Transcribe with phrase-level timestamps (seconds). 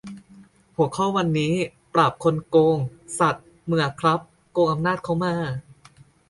[0.75, 1.53] หัวข้อวันนี้
[1.93, 2.77] "ปราบคนโกง"
[3.19, 3.35] สัส
[3.67, 4.19] มึงน่ะครับ
[4.51, 5.33] โกงอำนาจเขามา